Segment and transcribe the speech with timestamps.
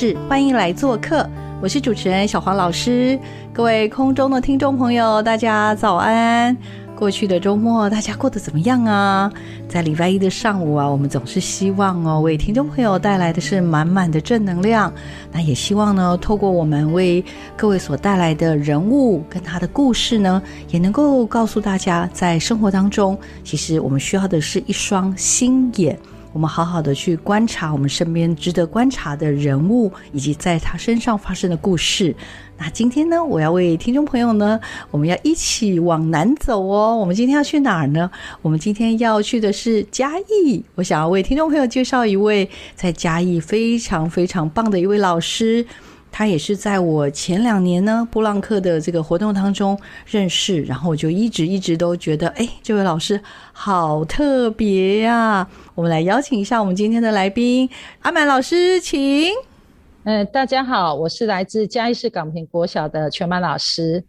[0.00, 1.28] 事，欢迎来做客。
[1.60, 3.20] 我是主持人小黄老师，
[3.52, 6.56] 各位空中的听众朋友，大家早安。
[6.96, 9.30] 过去的周末大家过得怎么样啊？
[9.68, 14.90] 在礼拜一的上午啊，我们总是希望哦，为听众朋友带来的是满满的正能量。
[15.30, 17.22] 那也希望呢，透过我们为
[17.54, 25.98] 各位所带来的人物跟他的故事呢，也能够告诉大家，在生活当中，其实我们需要的是一双心眼。
[26.32, 32.14] 我们好好的去观察我们身边值得观察的人物，以及在他身上发生的故事。
[32.56, 36.96] 那今天呢，我要为听众朋友呢，我们要一起往南走哦。
[36.96, 38.08] 我们今天要去哪儿呢？
[38.42, 40.64] 我们今天要去的是嘉义。
[40.76, 45.66] 我想要为听众朋友介绍一位在嘉义非常非常棒的一位老师。
[46.12, 53.20] 他也是在我前两年呢布朗克的这个活动当中认识，然后我就一直一直都觉得，哎，这位老师
[53.52, 55.48] 好特别呀！
[55.74, 57.68] 我们来邀请一下我们今天的来宾
[58.00, 59.30] 阿满老师，请。
[60.04, 64.02] 嗯，大家好，我是来自嘉义市港平国小的全满老师。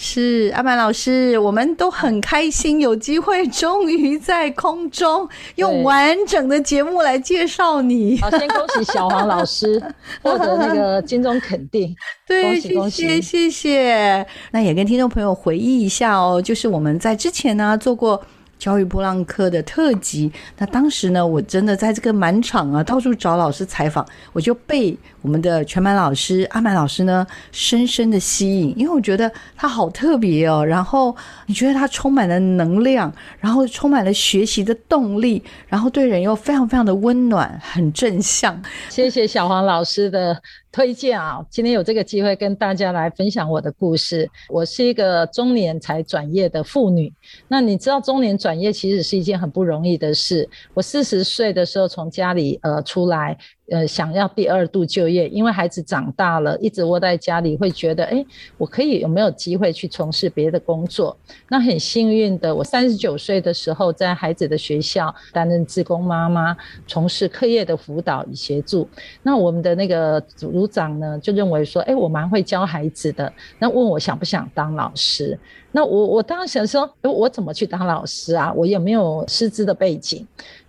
[0.00, 8.16] 是阿曼老师，我们都很开心，有机会终于在空中用完整的节目来介绍你。
[8.20, 9.82] 好，先恭喜小黄老师
[10.22, 11.92] 获得那个金钟肯定，
[12.28, 14.24] 对，谢谢谢谢。
[14.52, 18.22] 那也跟听众朋友回忆一下哦，就是我们在之前呢做过。
[18.58, 30.64] 教育波浪克的特辑，那当时呢，我真的在这个满场啊，到处找老师采访，我就被我们的全满老师阿满老师呢深深的吸引，因为我觉得他好特别哦。
[30.64, 31.14] 然后
[31.46, 38.60] 你觉得他充满了能量，然后充满了学习的动力，然后对人又非常非常的温暖，很正向。
[38.88, 40.40] 谢谢小黄老师的。
[40.70, 41.44] 推荐啊！
[41.48, 44.30] 今天有这个机会跟大家来分享我的故事。
[44.50, 47.12] 我是一个中年才转业的妇女。
[47.48, 50.48] 那你知道中年转业其实是一件很不容易的事。
[50.74, 53.36] 我四十岁的时候从家里呃出来。
[53.70, 58.24] 呃，想要第二度就业，因为孩子长大了，一直窝在家里，会觉得，哎，
[58.56, 61.14] 我可以有没有机会去从事别的工作？
[61.48, 68.88] 那很幸运的，我三十九岁的时候，在孩子的学校担任志工妈妈，从事课业的辅导与协助。
[69.22, 75.38] 那我们的那个组长呢，就认为说，哎，我蛮会教孩子的，那问我想不想当老师？
[75.70, 78.50] 那我我当然想说，我怎么去当老师啊？
[78.54, 80.26] 我有没有师资的背景？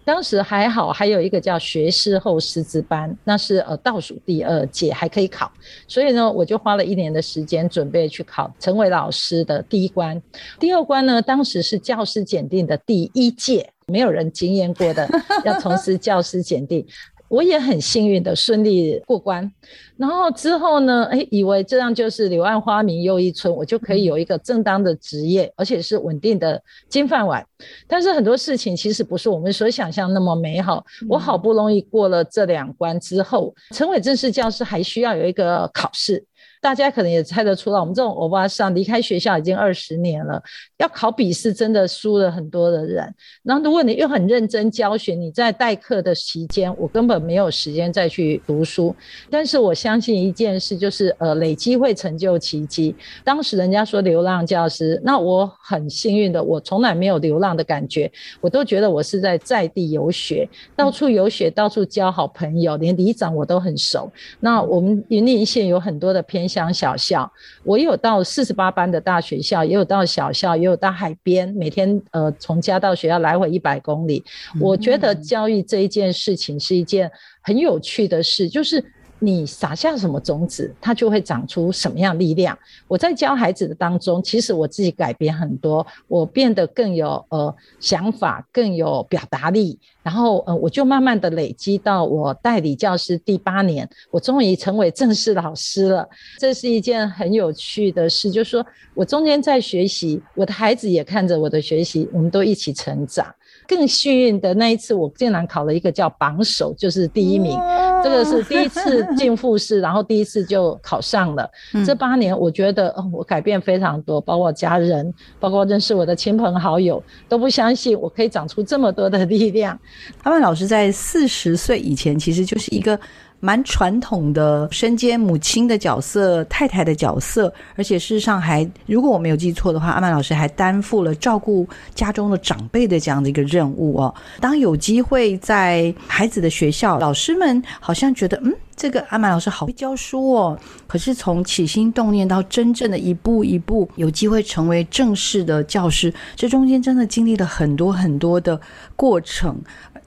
[0.09, 5.51] 当时还好，还有一个叫学士后师资班，那是呃倒数第二届还可以考，
[5.87, 10.19] 所以呢，我就花了一年的时间准备去考成为老师的第一关。
[10.59, 15.07] 第二关呢，当时是教师检定的第一届，没有人经验过的
[15.45, 16.83] 要从事教师检定。
[17.29, 19.49] 我也很幸运的顺利过关，
[19.95, 27.45] 然后之后呢，哎，以为这样就是柳暗花明又一村，我就可以有一个正当的职业，而且是稳定的金饭碗。
[27.87, 30.83] 但是很多事情其实不是我们所想象那么美好。
[31.07, 36.25] 我好不容易过了这两关之后，成为正式教师还需要有一个考试。
[36.61, 40.43] 大家可能也猜得出来，我们这种欧巴桑离开学校已经二十年了，
[40.77, 43.15] 要考笔试真的输了很多的人。
[43.43, 48.93] 然后如果你又很认真教学，你在代课的期间，我根本没有时间再去读书。
[49.29, 52.93] 但是我相信一件事，就是呃，累积会成就奇迹。
[53.23, 60.45] 当时人家说流浪教师，那我很幸运的，我从来没有流浪的感觉，我都觉得我是在在地游学，
[60.75, 64.11] 到处游学，到处交好朋友，连里长我都很熟。
[64.41, 66.48] 那我们云林县有很多的偏。
[66.49, 67.31] 乡小校，
[67.63, 74.25] 我有到四十八班的大学校，也有到小校，也有到海边，每天呃从家到学校来回一百公里。
[74.59, 77.11] 我觉得教育这一件事情是一件
[77.43, 78.83] 很有趣的事，就是。
[79.19, 82.57] 你撒下什么种子，它就会长出什么样力量。
[82.87, 89.77] 我在教孩子的当中，其实我自己改变很多，我变得更有呃想法，更有表达力。
[90.01, 96.07] 然后呃，我就慢慢的累积到我代理教师第八年，我终于成为正式老师了。
[96.39, 98.65] 这是一件很有趣的事，就是说
[98.95, 103.25] 我中间在学习，我的孩子也看着我的学习，我们都一起成长。
[103.69, 107.55] 更幸运的那一次，我竟然考了一个叫榜首，就是第一名。
[108.03, 111.47] 这个是第一次进复试，然后第一次就考上了。
[111.85, 119.79] 这八年，我觉得我改变非常多，包括家人，包括认识我的亲朋好友，都不相信我可以长出这么多的力量。
[120.23, 122.99] 阿曼老师在四十岁以前，其实就是一个。
[123.39, 134.13] 蛮传统的身兼母亲的角色、太太的角色，而且事实上还，如果我没有记错的话，阿曼老师还担负了照顾家中的长辈的这样的一个任务哦。
[134.39, 140.59] 当有机会在孩子的学校，老师们好像觉得，嗯，这个阿曼老师好会教书哦。
[140.85, 148.59] 可是从起心动念到真正的一步一步有机会成为正式的教师，这中间真的经历了很多很多的
[148.95, 149.57] 过程。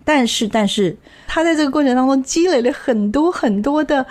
[0.05, 0.97] 但是，但是
[1.27, 4.07] 他在这个过程当中积累了很多很多的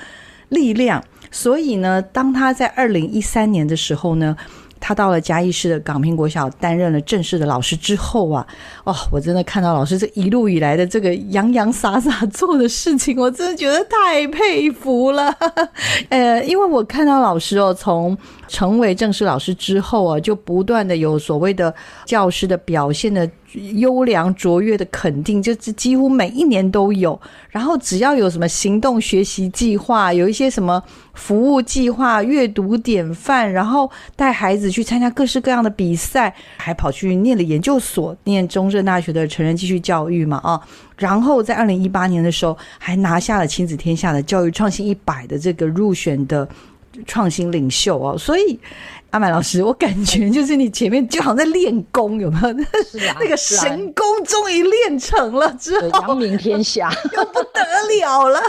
[0.50, 4.36] 力量，所以呢，当他在二零一三年的时候呢。
[4.84, 8.44] 他到了嘉义市的港平国小担任了正式的老师之后啊，
[8.84, 15.32] 哦，我真的看到老师这一路以来的这个洋洋洒洒做的事情，我真的觉得太佩服了。
[16.10, 18.18] 呃，因为我看到老师哦，从
[18.52, 21.74] 成为正式老师之后啊，就不断的有所谓的
[22.06, 23.28] 教师的表现的
[23.76, 27.20] 优良卓越的肯定，就是几乎每一年都有。
[27.50, 30.84] 然后只要有什么行动学习计划，有一些什么。
[31.14, 40.60] 服务计划、阅读典范，然后带孩子去参加各式各样的比赛，还跑去念了研究所，念中正大学的成人继续教育嘛啊，
[40.96, 46.48] 然后在二零一八年的时候，还拿下了亲子天下的教育创新一百的这个入选的
[47.06, 48.60] 创新领袖哦，所以。
[49.12, 52.48] 阿满老师，我感觉就是你前面就好像在练功，有没有？
[52.82, 57.62] 是啊， 那个神功终于练成了之后，扬名天下， 又不得
[58.00, 58.40] 了了。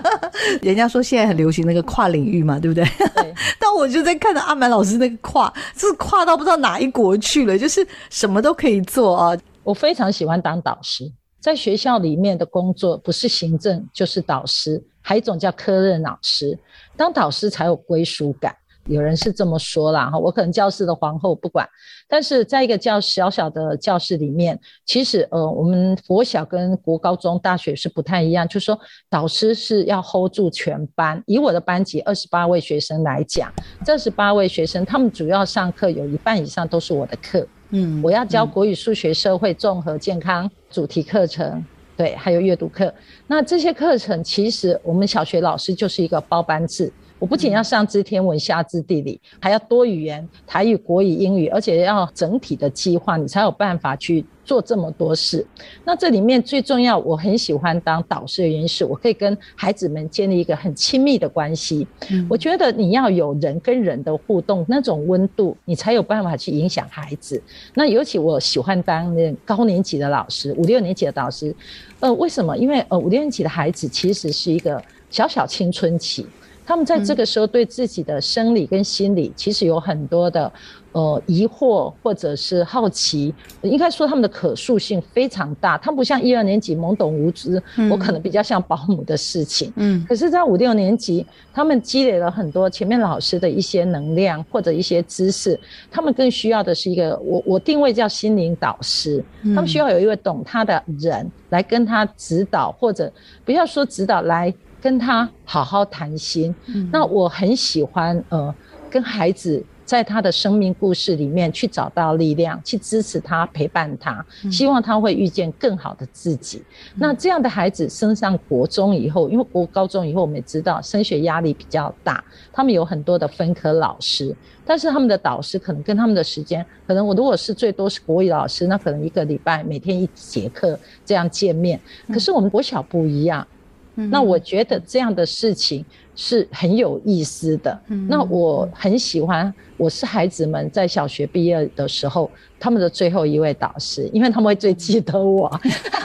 [0.60, 2.84] 人家说现在很流行那个跨领域嘛，对不对？
[3.14, 3.34] 对。
[3.58, 9.34] 但我就在看到阿满老师那个跨，是跨到不知道哪一国去了，就是什么都可以做啊。
[9.64, 11.10] 我非常喜欢当导师，
[11.40, 16.58] 在学校里面的工作不是行政就是导师，还有一种叫科任老师，
[16.96, 18.56] 当导师才有归属感。
[18.86, 21.68] 有人是这么说啦，哈，我可能教室的皇后不管，
[22.08, 28.80] 但是在一个教小小的教室里面，其实呃，我们国小跟国高中、大学是不太一样，就是说
[29.10, 31.22] 导师是要 hold 住全班。
[31.26, 33.52] 以我的班级二十八位学生来讲，
[33.84, 41.64] 这十八位学生他们主要上课有一半以上都是我的课，嗯，我要教国语、数学、社会、综合、健康主题课程，
[41.96, 42.92] 对，还有阅读课。
[43.26, 46.92] 那这些课程其实我们小学老师就是一个包班制。
[47.18, 55.46] 我不仅要上知天文下知地理，还要多语言，台语、国语、英语，而且要整体的计划，你才有办法去做这么多事。
[55.84, 61.86] 那这里面最重要，我很喜欢当导师的原因是，我可以跟孩子们建立一个很亲密的关系。
[62.28, 67.40] 我觉得你要有人跟人的互动，那种温度，你才有办法去影响孩子。
[67.74, 71.54] 那尤其我喜欢当那高年级的老师，五六年级的导师。
[72.00, 72.56] 呃，为什么？
[72.56, 76.26] 因为呃，五六年级的孩子其实是一个小小青春期。
[76.64, 80.50] 他们在这个时候对自己的生理跟心理其实有很多的
[80.92, 85.76] 呃疑惑或者是好奇，应该说他们的可塑性非常大。
[85.78, 89.72] 他们不像一二年级懵懂无知，我可能比较像保姆的事情。
[89.76, 95.58] 嗯，可是，在五六年级，他们积累了很多前面老师的一些能量或者一些知识，
[95.90, 99.24] 他们更需要的是一个我我定位叫心灵导师。
[99.42, 103.12] 他们需要有一位懂他的人来跟他指导，或者
[103.44, 104.52] 不要说指导来。
[104.82, 106.52] 跟他好好谈心，
[106.90, 108.52] 那我很喜欢呃，
[108.90, 116.62] 跟孩子在他的生命故事里面去找到力量，去支持他，陪伴他，希望他会遇见更好的自己。
[116.94, 122.22] 那这样的孩子升上国中以后，因为国高中以后我们也知道升学压力比较大，
[122.52, 124.34] 他们有很多的分科老师，
[124.64, 131.80] 但是他们的导师可能跟他们的时间，可能我如果是最多是国语老师，那可能一个礼拜每天一节课这样见面。
[132.08, 133.46] 可是我们国小不一样。
[133.94, 135.84] 那我觉得这样的事情
[136.16, 137.78] 是很有意思的。
[138.08, 142.30] 那我很喜欢，我是孩子们在小学毕业的时候。
[142.64, 145.50] 他们的最后一位导师，因为他们会最记得我，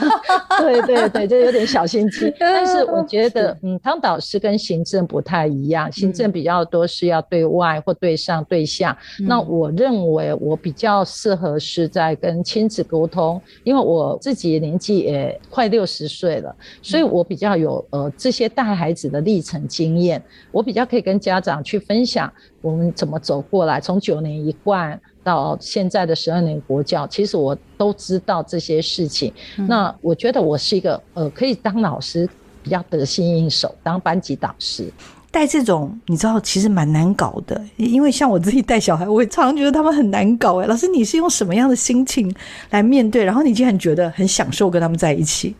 [0.58, 2.34] 对对对，就有点小心机。
[2.36, 8.98] 但是我觉得，嗯，当导师跟行政不太一样，行政比较多是要对外或对上对下。
[9.20, 20.20] 那我认为我比较适合是在跟亲子沟通，因为我自己年纪也快六十岁了，所以我比较有呃这些带孩子的历程经验，
[20.50, 22.28] 我比较可以跟家长去分享
[22.62, 25.00] 我们怎么走过来，从九年一贯。
[25.24, 29.30] 到现在的十二年国教，其实我都知道这些事情。
[29.68, 32.26] 那我觉得我是一个呃，可以当老师
[32.62, 34.90] 比较得心应手，当班级导师
[35.30, 37.62] 带这种，你知道其实蛮难搞的。
[37.76, 40.62] 因为像我自己带小孩，我也常常觉得他们很难搞。
[40.62, 42.34] 哎，老师，你是用什么样的心情
[42.70, 43.22] 来面对？
[43.22, 45.54] 然后你竟然觉得很享受跟他们在一起？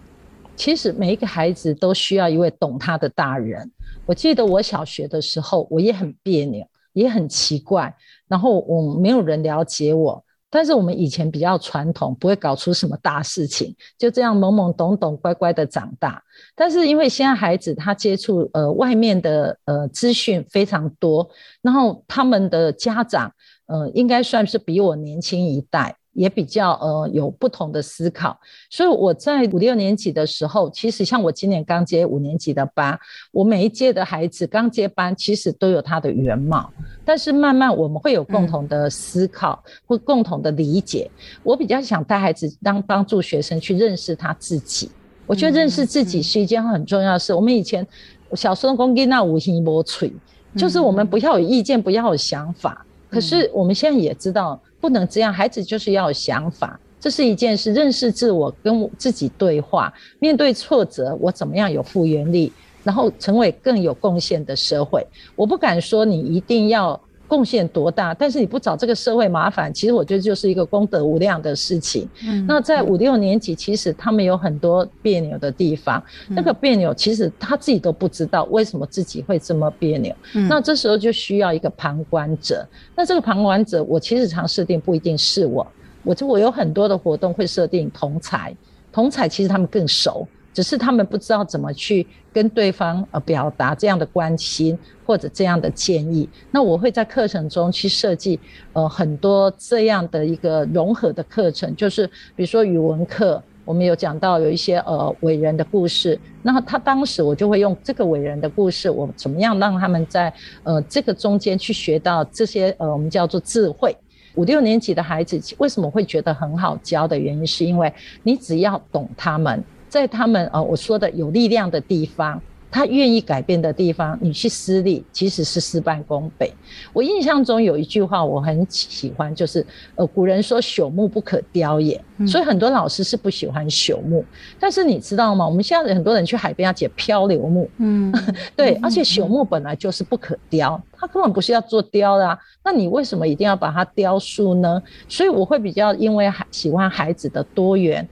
[0.57, 3.71] 其实每一个孩子都需要一位懂他的大人。
[4.07, 6.67] 我记得我小学的时候，我也很别扭，
[6.99, 7.95] 也很奇怪，
[8.27, 10.25] 然后我没有人了解我。
[10.51, 16.23] 但是我们以前比较传统，不会搞出什么大事情，就这样懵懵懂懂、乖乖的长大。
[16.57, 21.29] 但是因为现在孩子他接触呃外面的呃资讯非常多，
[21.61, 23.31] 然后他们的家长
[23.67, 25.98] 呃应该算是比我年轻一代。
[26.19, 28.37] 也比较呃有不同的思考，
[28.69, 32.99] 所以我在五六年级的时候，其实像我今年刚接五年级的班，
[33.31, 36.73] 我每一届的孩子刚接班，其实都有他的原貌，
[37.05, 41.09] 但是慢慢我们会有共同的思考或共同的理解。
[41.45, 44.91] 我比较想带孩子当帮助学生去认识他自己，
[45.25, 47.33] 我觉得认识自己是一件很重要的事。
[47.33, 47.87] 我们以前
[48.35, 50.13] 小时候公给那无心波吹，
[50.57, 52.85] 就是我们不要有意见，不要有想法。
[53.09, 54.61] 可是我们现在也知道。
[54.81, 57.73] 不能这样，孩子就是要有想法，这是一件事。
[57.73, 62.53] 认识自我，跟我自己对话，面对挫折，我怎么样有复原力，
[62.85, 65.07] 然后成为更有贡献的社会。
[65.37, 67.01] 我不敢说你一定要。
[67.29, 68.15] 贡献多大？
[68.15, 72.09] 但是你不找这个社会麻烦，其实我觉得就是一个功德无量的事情。
[72.25, 76.03] 嗯，那在五六年级，其实他们有很多别扭的地方。
[76.29, 80.15] 那个别扭，其实他自己都不知道为什么自己会这么别扭。
[80.35, 82.67] 嗯，那这时候就需要一个旁观者。
[82.97, 85.67] 那这个旁观者，我其实常设定不一定是我。
[86.03, 88.57] 我就我有很多的活动会设定同才，
[88.91, 90.27] 同才其实他们更熟。
[90.59, 96.29] 只是他们不知道怎么去跟对方呃表达这样的关心或者这样的建议。
[96.51, 98.41] 那我会在课程中去设计
[98.73, 110.35] 呃很多这样的一个融合的课程，就是比如说语文课，我们有讲到有一些呃伟人的故事，那他当时我就会用这个伟人的故事，我怎么样让他们在
[110.65, 113.97] 呃这个中间去学到这些呃我们叫做智慧。
[114.35, 117.93] 五六年级的孩子为什么会觉得很好教的原因，是因为
[118.25, 119.63] 你只要懂他们。
[119.89, 122.41] 在他们呃我说的有力量的地方，
[122.71, 126.53] 他愿意改变的地方，你去施力，其实是事半功倍。
[126.93, 129.65] 我印象中有一句话我很喜欢，就是
[129.95, 134.23] 呃古人说朽木不可雕也，所以很多老师是不喜欢朽木。
[134.61, 135.47] 但是你知道吗？
[135.49, 138.13] 我们现在很多人去海边要捡漂流木，嗯，
[138.55, 142.39] 对，而且朽木本来就是不可雕，它根本不是要做雕的啊。
[142.63, 144.83] 那你为什么一定要把它雕塑呢？
[145.09, 148.07] 所以我会比较因为孩喜欢孩子的多元。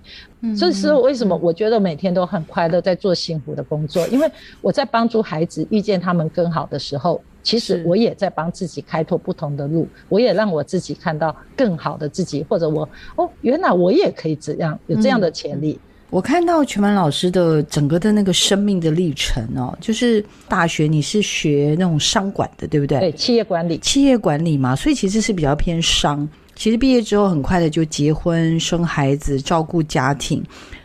[0.57, 1.37] 这是为什么？
[1.37, 15.78] 我觉得每天都很快乐，在做幸福的工作，因为我在帮助孩子遇见他们更好的时候，其实我也在帮自己开拓不同的路，我也让我自己看到更好的自己，或者我哦，原来我也可以这样，有这样的潜力。
[16.09, 23.00] 我看到全满老师的整个的那个生命的历程哦，就是大学你是学那种商管的，对不对？
[23.00, 26.28] 对，企业管理，企业管理嘛，所以其实是比较偏商。
[26.57, 30.43] 其实毕业之后很快的就结婚生孩子照顾家庭，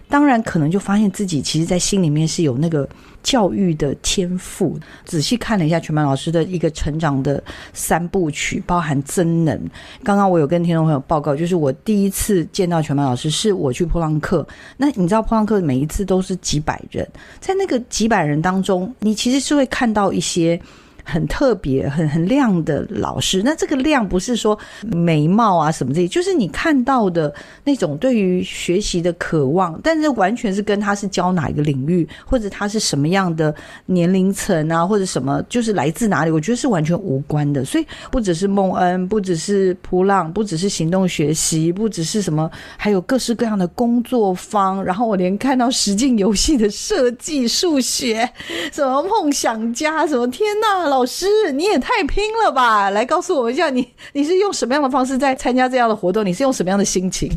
[0.09, 2.87] 当然可能就发现自己其实，在心里面是有那个
[3.23, 4.77] 教育的天赋。
[5.05, 9.57] 仔细看了一下全班老师的一个成长的三部曲，包含增能。
[10.03, 14.45] 刚刚我有跟听众朋友报告，就是我第一次见到全班老师，是我去破浪课。
[14.75, 17.07] 那你知道破浪课每一次都是几百人，
[17.39, 20.61] 在那个几百人当中，你其实是会看到一些。
[21.03, 33.53] 很特别、很很亮的老师，那这个亮不是说眉毛啊什么这些，就是你看到的那种对于学习的渴望，但是完全是跟他是教哪一个领域，或者他是什么样的
[33.85, 37.63] 年龄层啊，或者什么，就是来自哪里，我觉得是完全无关的。
[37.65, 48.29] 所以不只是梦恩，不只是普浪，不只是行动学习，不只是什么，还有各式各样的工作坊，然后我连看到实境游戏的设计、数学，
[48.71, 50.87] 什么梦想家，什么天呐！
[50.91, 52.89] 老师，你也太拼了吧！
[52.89, 56.25] 来告诉我一下，你你是用什么样的方式在参加这样的活动？
[56.25, 57.31] 你是用什么样的心情？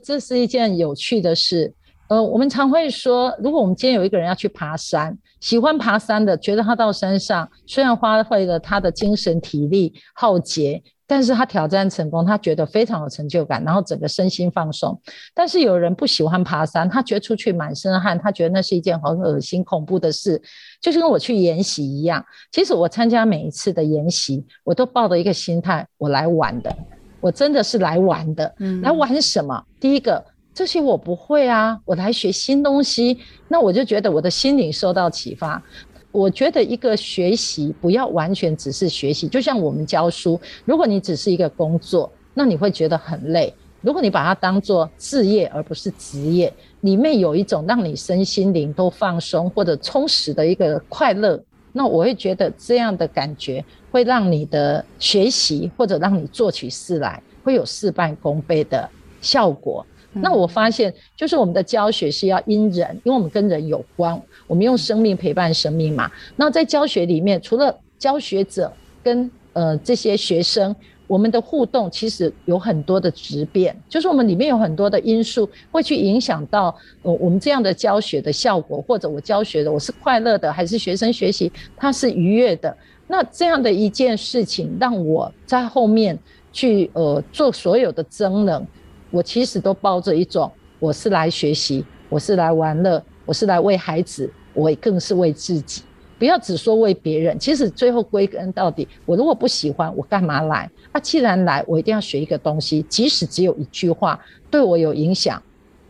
[0.00, 1.74] 这是一件有趣的事。
[2.08, 10.80] 呃，我们常会说，如果我们今天有一个人要去爬山，喜欢爬山的，觉得他到山上虽然花费了他的精神体力耗竭。
[11.08, 15.00] 但是他挑战成功，他觉得非常有成就感，然后整个身心放松。
[15.34, 20.40] 但是有人不喜欢爬山，他觉得出去满身汗，他觉得那是一件很恶心恐怖的事，
[20.82, 22.22] 就是跟我去研习一样。
[22.52, 26.76] 其实我参加每一次的研习，我都抱着一个心态，我来玩的，
[27.20, 28.54] 我真的是来玩的。
[28.58, 29.64] 嗯，来玩什么？
[29.80, 30.22] 第一个，
[30.52, 35.62] 这些我不会啊，我来学新东西，那我就觉得我的心灵受到启发。
[36.10, 43.52] 我觉得一个学习不要完全只是学习，就像我们教书，如果你只是一个工作，那你会觉得很累。
[43.80, 51.40] 如果你把它当做事业而不是职业，里面有一种让你身心灵都放松或者充实的一个快乐，
[51.72, 58.88] 那我会觉得这样的感觉会让你的学习或者让你做起事来会有事半功倍的
[59.20, 59.86] 效果。
[60.12, 66.10] 那我发现，就是我们的教学是要因人，因为我们跟人有关，我们用生命陪伴生命嘛。
[66.34, 68.72] 那在教学里面，除了教学者
[69.04, 70.74] 跟呃这些学生，
[71.06, 82.76] 我们的互动其实有很多的质变，就是我们里面有很多的因素会去影响到呃我们这样的教学的效果，或者我教学的我是快乐的，还是学生学习他是愉悦的。
[83.06, 86.18] 那这样的一件事情，让我在后面
[86.52, 88.66] 去呃做所有的增能。
[89.10, 95.82] 我其实都抱着一种，我是来学习，我是来玩乐，我是来为孩子，我更是为自己。
[96.18, 100.68] 不要只说为别人，其实最后归根到底，我如果不喜欢，我干嘛来？
[100.90, 104.18] 啊，既然来，我一定要学一个东西，即使只有一句话
[104.50, 105.40] 对我有影响，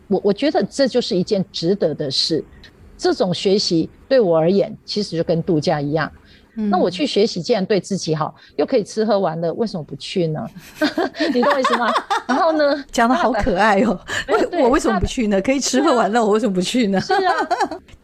[0.07, 2.43] 我我觉得这就是一件值得的事。
[2.95, 6.11] 这种学习对我而言，其实就跟度假一样。
[6.69, 10.45] 那我去学习，既然对自己好，又可以吃喝玩乐，为什么不去呢？
[11.33, 11.93] 你懂我意思吗？
[12.27, 13.99] 然后呢， 讲的好可爱哦。
[14.27, 15.41] 我我为什么不去呢？
[15.41, 16.99] 可以吃喝玩乐，我为什么不去呢？
[17.01, 17.33] 是啊。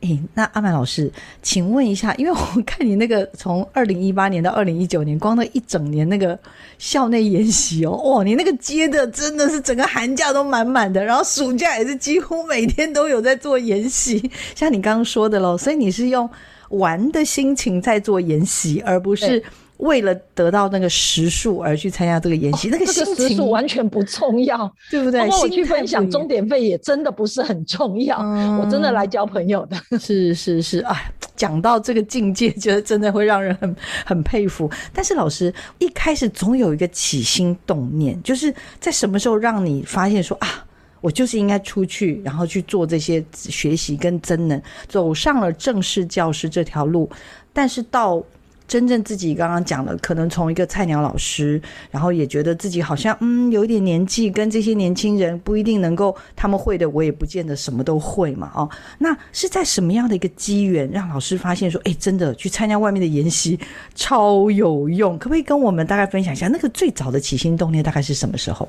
[0.01, 6.37] 哎，那阿曼老师，请问一下，因为我看你那个从二零一八年到二零一九年，光那一整年那个
[6.77, 16.29] 校内研习哦，哇，你那个接的真的是整个寒假都满满的，然后暑假也是几乎每天都有在做研习，像你刚刚说的喽，所以你是用。
[16.69, 19.43] 玩的心情在做研习，而不是
[19.77, 22.69] 为了得到那个时数而去参加这个研习。
[22.69, 25.27] 那个心情完全不重要，对不对？
[25.29, 28.17] 我去分享终点费也真的不是很重要。
[28.59, 29.99] 我真的来交朋友的。
[29.99, 34.69] 是是是，哎，讲到这个境界，觉得真的会让人很很佩服。
[34.93, 40.64] 但是老师一开始总有一个起心动念，就是在什么时候让你发现说啊？
[41.01, 47.09] 我就是应该出去，然后去做这些学习跟增能，走上了正式教师这条路。
[47.53, 48.23] 但是到
[48.67, 51.61] 真正自己刚刚讲的，可能从一个菜鸟老师，
[51.91, 58.51] 然后也觉得自己好像嗯有一点年纪，跟这些年轻人不一定能够他们会的，我也不见得什么都会嘛。
[58.55, 63.59] 哦，那是在什么样的一个机缘，让老师发现说，哎，真的去参加外面的研习
[63.93, 65.15] 超有用？
[65.19, 68.67] 可不可以跟我们大概分享一下，那个最早的起心动念大概是什么时候？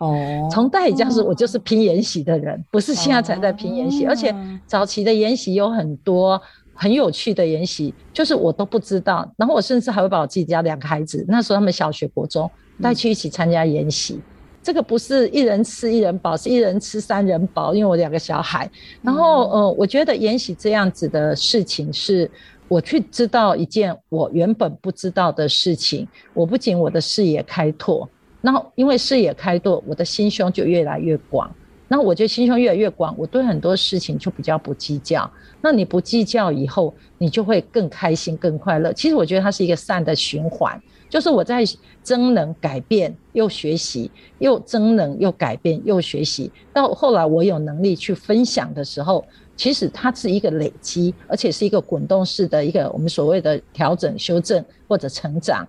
[0.00, 4.34] 哦，从代教时我就是拼研习的人，不是现在才在拼研习，而且
[4.66, 6.40] 早期的研习有很多
[6.72, 9.30] 很有趣的研习，就是我都不知道。
[9.36, 14.18] 然后我甚至还会把我自己家两个孩子，那时候他们小学、国中带去一起参加研习。
[14.62, 18.70] 这个不是一人吃一人饱，是一人吃三人饱，因为我两个小孩。
[19.02, 22.30] 然后，呃，我觉得研习这样子的事情，是
[22.68, 26.08] 我去知道一件我原本不知道的事情。
[26.32, 28.08] 我不仅我的视野开拓。
[28.42, 31.50] 然后，因为视野开拓，我的心胸就越来越广。
[31.92, 35.28] 那我觉得心胸越来越广，我对很多事情就比较不计较。
[35.60, 38.92] 那你不计较以后，你就会更开心、更快乐。
[38.92, 41.64] 其实我觉得它是一个善的循环，就是我在
[42.02, 46.50] 增能改变又学习，又增能又改变又学习。
[46.72, 49.26] 到后来我有能力去分享的时候，
[49.56, 55.66] 其实它是一个累积，而且是一个滚动式的一个我们所谓的调整、修正或者成长。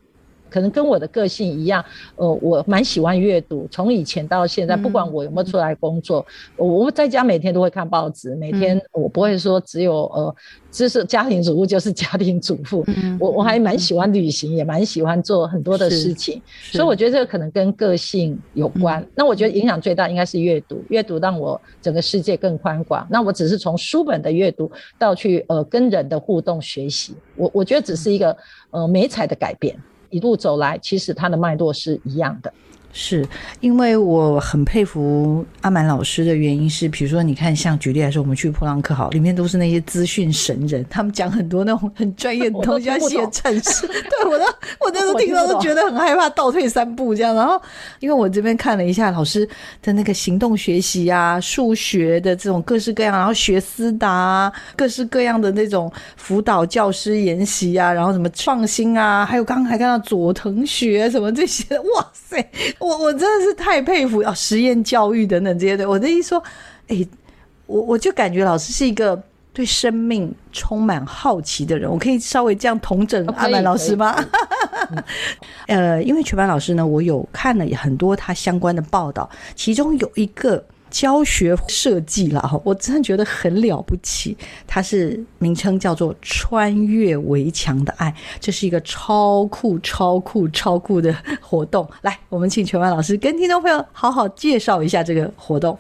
[0.52, 1.84] 可能跟我的个性一样，
[2.18, 6.26] 呃，我蛮喜欢阅读，从以前到现在，不管我有没有出来工作，
[6.58, 10.36] 我我在家每天都会看报纸，每天我不会说只有呃，
[10.70, 12.86] 知识家庭主妇就是家庭主妇，
[13.20, 19.06] 我我还蛮喜欢旅行，也蛮喜欢做很多的事情，所以我觉得这个可能跟个性有关。
[19.16, 23.08] 那我觉得影响最大应该是阅读，阅读让我整个世界更宽广。
[23.10, 28.36] 那我只是从书本的阅读到去呃跟人的互动学习，我我觉得只是一个
[28.72, 29.76] 呃美彩的改变。
[30.12, 32.54] 一路走来，其实它的脉络是一样的。
[32.94, 33.26] 是
[33.60, 43.88] 因为我很佩服阿满老师的原因是，比如说你看，像举例来说，我们去普朗克好，里面都是那些资讯神人，他们讲很多那种很专业的东西，要写程式。
[43.88, 44.46] 对我都
[44.80, 47.34] 我那时候听到都觉得很害怕，倒退三步这样。
[47.36, 47.62] 然后
[48.00, 49.48] 因为我这边看了一下老师
[49.82, 62.46] 的那个行动学习啊，数学的这种各式各样，然后学思达各式各样的那种辅导教师研习啊，然后什么创新啊，还有刚刚还看到佐藤学什么这些，哇塞！
[62.82, 64.34] 我我真的是太佩服啊！
[64.34, 66.44] 实验教育等等这些的，我的意思说，
[66.88, 67.08] 哎，
[67.68, 69.22] 我我就感觉老师是一个
[69.54, 71.90] 对生命充满好奇的人。
[71.90, 74.16] 我可以稍微这样同整阿满老师吗？
[75.68, 80.62] 呃，因为全班老师呢，我有看了很多他相关的报道，其中有一个。
[80.92, 84.38] 教学设计了哈，我真的觉得很了不起。
[84.68, 91.90] 它是名称叫做“穿越围墙的爱”，这是一个超酷、超酷、超酷的活动。
[92.02, 95.76] 来，我们请全班老师跟听众朋友好好介绍一下这个活动。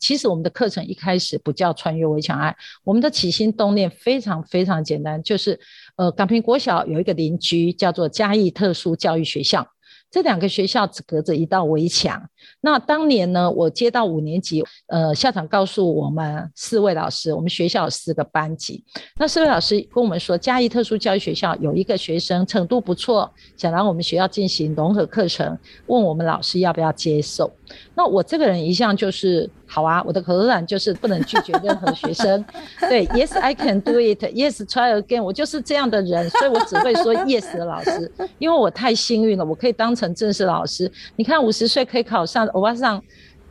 [0.00, 5.58] 其实我们的课程一开始不叫“穿越围墙爱”，我们的起心动念非常非常简单，就是
[5.96, 9.66] 呃，港平国小有一个邻居叫做嘉义特殊教育学校。
[10.10, 18.84] 这两个学校只隔着一道围墙，那当年呢，我接到五年级，呃，校长告诉我们四位老师，我们学校有四个班级。
[19.16, 27.50] 那四位老师跟我们说，嘉义特殊教育学校有一个学生程度不错，想让我们学校进行融合课程，问我们老师要不要接受。
[27.94, 32.42] 那我这个人一向就是好啊，我的口头禅就是不能拒绝任何学生。
[32.80, 34.24] 对，Yes I can do it.
[34.24, 35.22] Yes try again.
[35.22, 40.90] 我就是这样的人，所以我只会说 Yes 的老师，因为我太幸运了，我可以当成正式老师。
[41.16, 43.02] 你看，五十岁可以考上，欧巴上。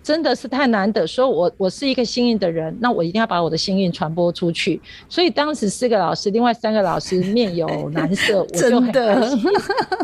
[0.04, 4.82] 真的是太难得，说我我是一个幸运的人，那我一定要把我的幸运传播出去。
[5.10, 9.44] 所以当时四个老师，另外三个老师面有难色， 我就很开心。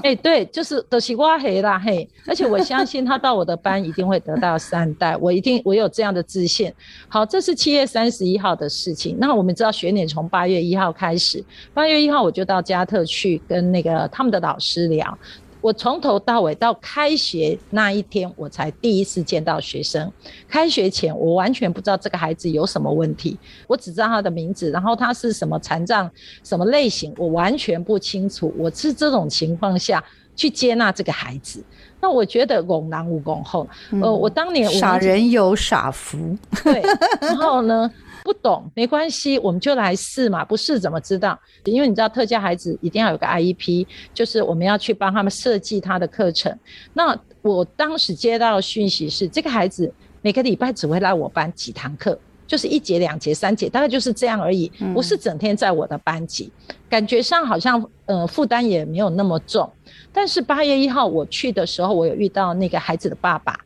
[0.04, 6.70] 哎，对，就是都是挖黑啦嘿，而且我相信他到我的班一定会得到善待，我一定我有这样的自信。
[7.08, 9.16] 好，这是七月三十一号的事情。
[9.18, 11.42] 那我们知道学年从八月一号开始，
[11.74, 15.18] 八月一号我就到加特去跟那个他们的老师聊。
[15.64, 20.12] 我从头到尾到开学那一天，我才第一次见到学生。
[20.46, 26.12] 开学前，我完全不知道这个孩子有什么问题，我只知道他的名字，然后他是什么残障、
[26.44, 28.54] 什么类型，我完全不清楚。
[28.58, 30.04] 我是这种情况下
[30.36, 31.64] 去接纳这个孩子，
[32.02, 33.66] 那我觉得拱狼无拱后。
[34.02, 36.84] 呃，我当年傻人有傻福，对，
[37.22, 37.90] 然后呢？
[38.24, 41.38] 不懂没关系，我们就来试嘛，不试怎么知道？
[41.66, 46.58] 因为你知道特教孩子一定要有个 IEP，就是我们要去帮他们设计他的课程。
[46.94, 56.50] 那我当时接到的讯息是，这个孩子每个礼拜只会来我班几堂课，就是一节、两节、三节，大概就是这样而已，不是整天在我的班级。
[56.90, 59.70] 感觉上好像呃负担也没有那么重。
[60.14, 63.60] 但是八月一号我去的时候，我有遇到那个孩子的爸爸。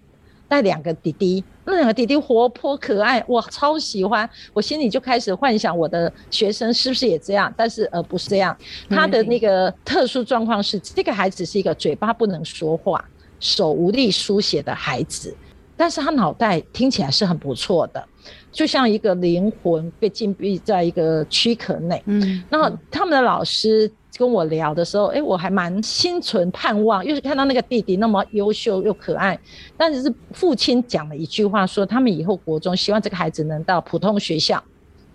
[0.47, 4.29] 带两个弟弟，那两个弟弟活泼可爱，我超喜欢。
[4.53, 8.55] 我心里就开始幻想我的学生是不是也这样，但是呃不是这样。
[8.89, 13.03] 他的那个特殊状况是，这个孩子是一个嘴巴不能说话、
[13.39, 15.35] 手无力书写的孩子，
[15.77, 18.03] 但是他脑袋听起来是很不错的，
[18.51, 22.01] 就像一个灵魂被禁闭在一个躯壳内。
[22.07, 23.89] 嗯，那他们的老师。
[24.17, 29.39] 跟我聊的时候，哎，我还蛮心存盼望，又是看到那个弟弟那么优秀又可爱，
[29.77, 34.63] 但是父亲讲了一句话，说他们以后国中希望这个孩子能到普通学校，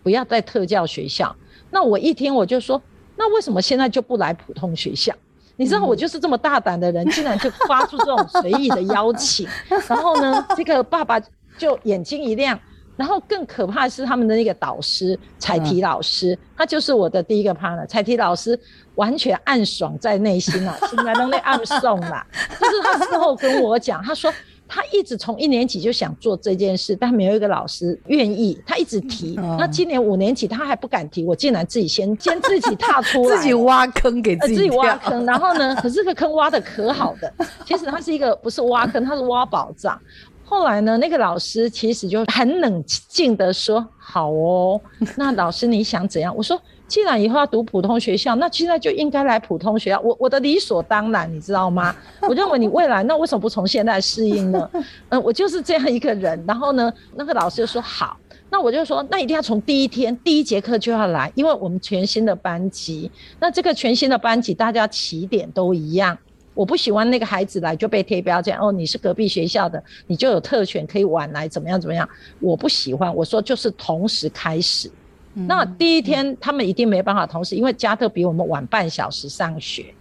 [0.04, 1.34] 不要在特教学校。
[1.68, 2.80] 那我一听我就说，
[3.16, 5.12] 那为什么现在就不来普通学校？
[5.56, 9.46] 你知道我就是这么大胆的人，竟然就发出这种随意的邀请，
[9.88, 11.20] 然后呢，这个爸爸
[11.58, 12.58] 就眼睛一亮。
[12.94, 17.86] 然后更可怕的是他们的那个导师彩提老师，他就是我的第一个 partner。
[17.86, 18.56] 彩提老师
[18.96, 22.24] 完全暗爽在内心啊， 心在那暗送啦。
[22.60, 24.32] 就是他事后跟我讲，他说
[24.74, 28.58] 他一直从一年级就想做这件事，但没有一个老师愿意。
[28.64, 35.26] 他一直提，那今年五年级他还不敢提，我竟然自己先先自己 踏出来，自己挖坑给自己自己挖坑。
[35.26, 37.30] 然后呢， 可是这个坑挖的可好的，
[37.66, 40.00] 其实他是一个不是挖坑，他是挖宝藏。
[40.42, 44.80] 后来呢，那个老师其实就很冷静的说：“好哦，
[45.16, 46.58] 那老师你想怎样？”我说
[46.92, 49.98] ：“既然以后要读普通学校，那现在就应该来普通学校。
[50.00, 51.96] 我我的理所当然，你知道吗？
[52.28, 54.70] 我认为你未来那为什么不从现在适应呢？
[55.08, 56.44] 嗯， 我就是这样一个人。
[56.46, 58.14] 然后呢，那个老师就说好，
[58.50, 66.18] 那我就说那一定要从第一天第一节课就要来，因为我们全新的班级，那这个全新的班级大家起点都一样。”
[66.52, 72.06] 我不喜欢那个孩子来就被贴标签哦，你是隔壁学校的，你就有特权可以晚来，怎么样怎么样？
[72.38, 74.90] 我不喜欢，我说就是同时开始。
[75.34, 79.94] 那第一天他们一定没办法同时，因为加特比我们晚半小时上学，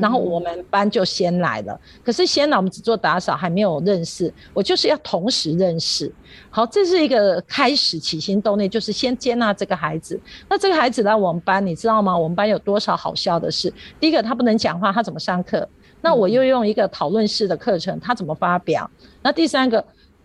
[0.00, 1.78] 然后我们班就先来了。
[2.02, 6.10] 可是先来我们只做打扫，还没有认识，我就是要同时认识。
[6.50, 10.18] 好，这是一个开始，起心动念就是先接纳这个孩子。
[10.48, 12.16] 那这个孩子来我们班，你知道吗？
[12.16, 13.72] 我们班有多少好笑的事？
[14.00, 15.68] 第一个，他不能讲话，他怎么上课？
[16.00, 18.90] 那我又用一个讨论式的课程，他怎么发表？
[19.22, 19.84] 那第三个，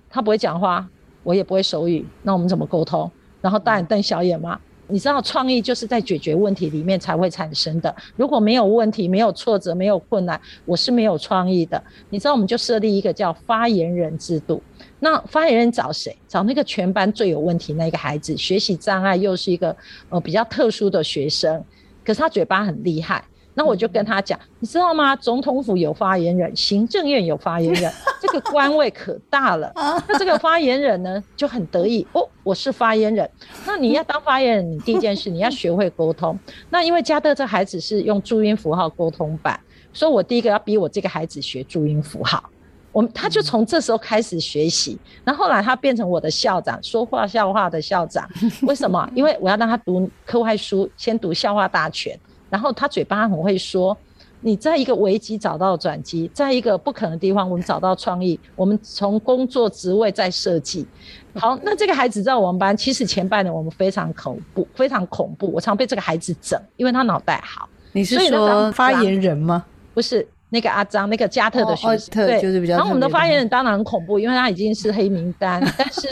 [0.09, 0.87] 他不会讲话，
[1.23, 3.11] 我也不会手语，那我们怎么沟通？
[3.43, 4.57] 然后大眼瞪小眼嘛？
[4.87, 7.93] 你知道创意就是在解决问题里面才会产生的。
[8.15, 11.81] 如果没有问题、没有挫折、没有困难，我是没有创意的。
[12.09, 14.61] 你知道，我们就设立一个叫发言人制度。
[14.99, 16.15] 那发言人找谁？
[16.27, 19.75] 找那个全班最有问题那个孩子，学习障碍又是一个
[20.09, 21.63] 呃比较特殊的学生，
[22.05, 23.23] 可是他嘴巴很厉害。
[23.55, 25.15] 那我就跟他讲，你知道吗？
[25.15, 29.71] 总统府有发言人，行政院有发言人， 这个官位可大了。
[30.07, 33.29] 那这个发言人呢，就很得意哦，我是发言人。
[33.65, 36.37] 那你要当发言人，你第一件事你要学会沟通。
[36.69, 39.59] 那因为加德这孩子是用注音符号沟通版，
[39.93, 42.43] 所以我第一个要逼我这个孩子学注音符号。
[42.91, 44.97] 我们他就从这时候开始学习。
[45.23, 48.29] 那后来他变成我的校长，说话笑话的校长。
[48.61, 49.09] 为什么？
[49.15, 52.15] 因为我要让他读课外书，先读笑话大全。
[52.53, 53.97] 然后他嘴巴很会说，
[54.39, 60.85] 你在一个危机找到转机，在一个不可能的地方我们找到创意，我们从工作职位再设计。
[61.33, 67.67] 好，那这个孩子在我们班，其实前半年我们非常恐怖，非常恐怖，我常被这个孩子整，因为他脑袋好。
[67.91, 69.65] 你是说发言人吗？
[69.95, 70.27] 不是。
[70.49, 72.75] 那个阿张，那个加特的学生，对，就是比较。
[72.75, 75.59] 然后我们的发言人当然很恐怖，因为他已经是黑名单。
[75.75, 76.07] 但是，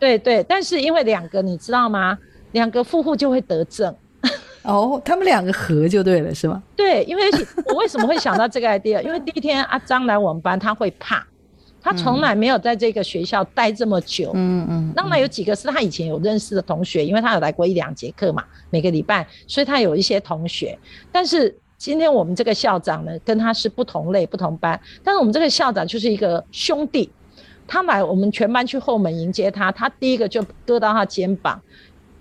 [0.00, 2.18] 对对，但是因为两个，你知道吗？
[2.52, 3.94] 两个夫妇就会得症。
[4.62, 6.62] 哦，他们两个合就对了，是吗？
[6.76, 7.22] 对，因为
[7.66, 9.00] 我为什么会想到这个 idea？
[9.04, 11.26] 因为第一天阿张来我们班，他会怕，
[11.80, 14.30] 他从来没有在这个学校待这么久。
[14.34, 14.92] 嗯嗯。
[14.94, 20.78] 当然有几个是他以前有认识的同学，因为他有来过一两节课嘛，每个礼拜，所以他有一些同学，
[21.10, 21.54] 但是。
[21.78, 27.10] 今天我们这个校长呢，跟他是不同类、不同班，但是我们这个校长就是一个兄弟，
[27.66, 31.60] 他来我们全班去后门迎接他，他第一个就搁到他肩膀，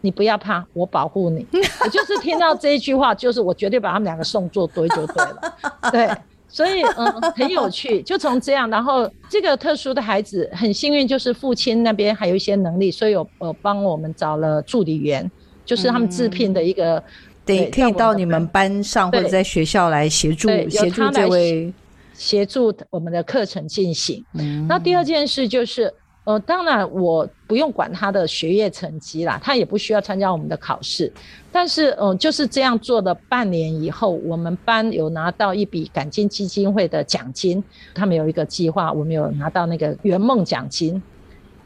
[0.02, 1.46] 你不要怕，我保护你。
[1.84, 5.54] 我就是听到这一句话，就是我绝对把他们两个送做堆就对了。
[5.92, 6.10] 对，
[6.50, 8.02] 所以嗯，很有趣。
[8.02, 15.30] 就从这样，然后这个特殊的孩子很幸运，就是父亲那边还有一些能力，所以有呃帮我们找了助理员，
[15.66, 17.02] 就是他们自聘的一个。
[17.44, 21.74] 对，可以到你们班上或者在学校来协助协助这位
[22.14, 24.24] 协助我们的课程进行。
[24.68, 25.92] 那第二件事就是，
[26.32, 31.12] 呃，当然我不用管他的学业成绩啦，他也不需要参加我们的考试。
[31.52, 37.62] 但是，嗯，就是这样做的半年以后，我们班有拿到一笔感金基金会的奖金，
[37.94, 41.02] 他们有一个计划，我们有拿到那个圆梦奖金。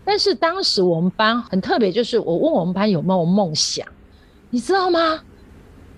[0.04, 3.86] 但是当时我们班很特别，就是我问我们班有没有梦想，
[4.49, 5.19] 你知道吗？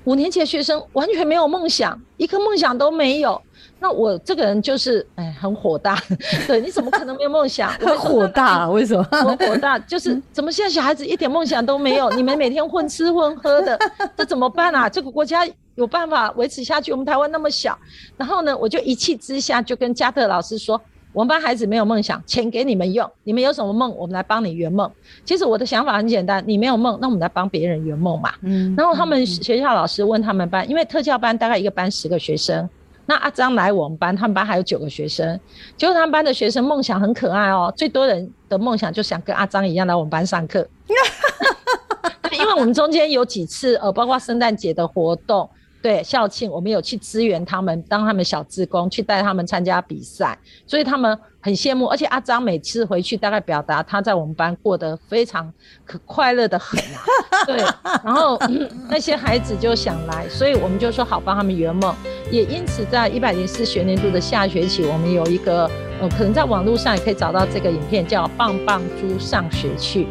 [0.03, 3.41] 五年级的学生完全没有梦想，一个梦想都没有。
[3.79, 5.97] 那我这个人就是哎，很火大。
[6.47, 7.71] 对，你怎么可能没有梦想？
[7.79, 9.03] 很火大，为什么？
[9.11, 12.09] 很火大， 就是怎么现在小孩子一点梦想都没有？
[12.11, 13.79] 你们每天混吃混喝的，
[14.15, 14.89] 这怎么办啊？
[14.89, 16.91] 这个国家有办法维持下去？
[16.91, 17.77] 我们台湾那么小，
[18.17, 20.79] 然后呢，我就一气之下就跟加特老师说。
[21.13, 23.09] 我们班孩子没有梦想，钱给你们用。
[23.23, 24.91] 你们有什么梦，我们来帮你圆梦。
[25.25, 28.31] 其实我的想法很简单，你没有梦，那我们来帮别人圆梦嘛。
[28.41, 28.75] 嗯。
[28.77, 32.69] 然后他们学校老师问他们班，因为特教班大概一个班十个学生，
[33.07, 35.39] 那阿张来我们班，他们班还有九个学生。
[35.75, 40.67] 结果他们班的学生梦想很可爱哦，最多人的梦想就想跟阿张一样来我们班上课。
[42.31, 45.49] 因为我们中间有几次呃，包括圣诞节的活动。
[45.87, 51.85] 对校庆，我们有去支援他们，当他们小职工，去带他们参加比赛，所以他们很羡慕。
[51.85, 55.49] 而且阿张每次回去，大概表达他在我们班过得非常
[55.85, 56.99] 可快乐的很啊。
[57.47, 57.55] 对，
[58.03, 58.37] 然后
[58.91, 61.95] 那些孩子就想来，所以我们就说好帮他们圆梦。
[62.29, 65.71] 也因此，在一百零四学年度的下学期，我们有一个
[66.01, 70.03] 呃，可能在网络上也可以找到这个影片，叫《棒棒猪上学去》。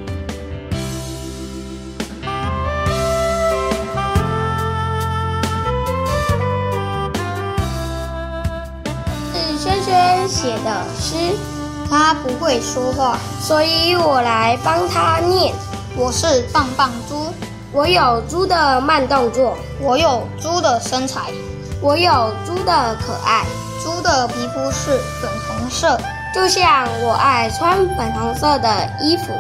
[10.27, 11.15] 写的诗，
[11.89, 15.55] 他不会说话，所以我来帮他念。
[15.97, 17.33] 我是棒棒猪，
[17.73, 21.31] 我有猪的慢动作，我有猪的身材，
[21.81, 23.45] 我有猪的可爱。
[23.83, 25.99] 猪的皮肤是粉红色，
[26.35, 28.69] 就像我爱穿粉红色的
[29.01, 29.33] 衣服。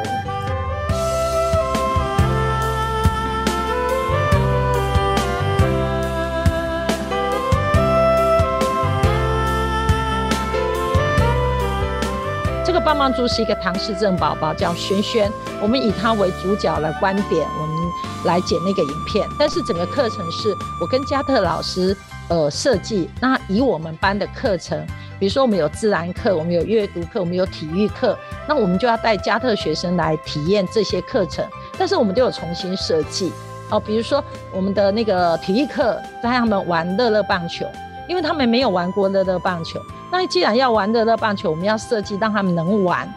[12.97, 15.31] 棒棒猪是一个唐氏症宝宝，叫轩轩。
[15.61, 17.77] 我们以他为主角来观点，我们
[18.25, 19.29] 来剪那个影片。
[19.39, 21.95] 但是整个课程是我跟加特老师
[22.31, 23.11] 呃设计。
[23.21, 24.83] 那以我们班的课程，
[25.21, 28.17] 比如说我们有自然课，我们有阅读课，我们有体育课，
[28.49, 31.45] 那我们就要带加特学生来体验这些课程。
[31.77, 33.31] 但是我们都有重新设计
[33.69, 37.67] 哦，比如说我们的那个体育课带他们玩乐乐棒球，
[38.09, 39.83] 因为他们没有玩过乐乐棒球。
[40.11, 43.13] 那既然要玩的乐棒球，我们要设计让他们能玩。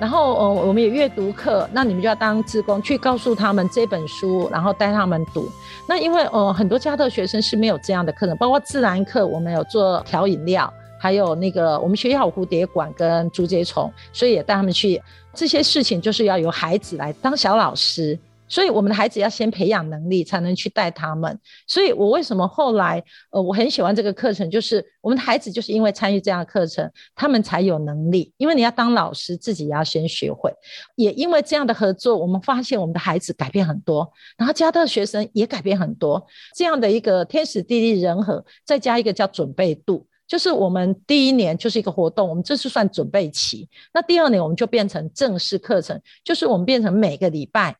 [0.00, 5.48] 然后，呃，我们有阅读课，那你们就要当志工去告诉他们这本书，然后带他们读。
[5.88, 15.00] 那因为，呃，很多家特学生是没有这样的课程，包括自然课，我们有做调饮料，还有那个我们学校有蝴蝶馆跟竹节虫，所以也带他们去。
[15.32, 18.18] 这些事情就是要由孩子来当小老师。
[18.54, 21.36] 所以我们的孩子要先培养能力，才能去带他们。
[21.66, 28.32] 所以我为什么后来，呃，我很喜欢这个课程，就是我们的孩子就是因为参与这样的课程，他们才有能力。
[28.36, 30.54] 因为你要当老师，自己也要先学会。
[30.94, 36.24] 也因为这样的合作，我们发现我们的孩子改变很多，然后加特学生也改变很多。
[36.54, 43.68] 这样的一个天时地利人和，再加一个叫准备度，就是我们第一年就是一个活动，我们这是算准备期。
[43.92, 47.74] 那第二年我们就变成正式课程，就是我们变成每个礼拜。